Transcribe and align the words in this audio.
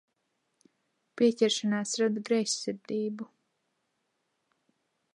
Pieķeršanās 1.21 1.93
rada 2.03 2.25
greizsirdību. 2.31 3.31